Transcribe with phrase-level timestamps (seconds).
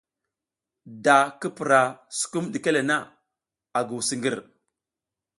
[1.03, 1.81] Da ki pura
[2.17, 2.97] sukum ɗike le na,
[3.77, 4.37] a nguw siƞgir.